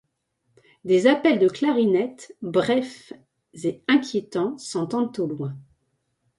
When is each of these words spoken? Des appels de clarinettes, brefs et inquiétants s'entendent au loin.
Des 0.83 1.05
appels 1.05 1.37
de 1.37 1.47
clarinettes, 1.47 2.35
brefs 2.41 3.13
et 3.53 3.83
inquiétants 3.87 4.57
s'entendent 4.57 5.19
au 5.19 5.27
loin. 5.27 5.55